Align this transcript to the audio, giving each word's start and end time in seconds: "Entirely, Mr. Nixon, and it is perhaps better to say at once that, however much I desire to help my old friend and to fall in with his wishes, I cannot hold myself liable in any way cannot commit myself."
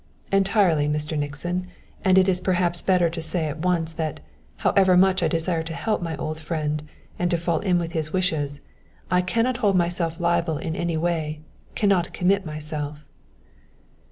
"Entirely, 0.31 0.87
Mr. 0.89 1.15
Nixon, 1.15 1.67
and 2.03 2.17
it 2.17 2.27
is 2.27 2.41
perhaps 2.41 2.81
better 2.81 3.07
to 3.07 3.21
say 3.21 3.45
at 3.45 3.59
once 3.59 3.93
that, 3.93 4.19
however 4.55 4.97
much 4.97 5.21
I 5.21 5.27
desire 5.27 5.61
to 5.61 5.75
help 5.75 6.01
my 6.01 6.17
old 6.17 6.39
friend 6.39 6.81
and 7.19 7.29
to 7.29 7.37
fall 7.37 7.59
in 7.59 7.77
with 7.77 7.91
his 7.91 8.11
wishes, 8.11 8.61
I 9.11 9.21
cannot 9.21 9.57
hold 9.57 9.75
myself 9.75 10.19
liable 10.19 10.57
in 10.57 10.75
any 10.75 10.97
way 10.97 11.41
cannot 11.75 12.13
commit 12.13 12.47
myself." 12.47 13.09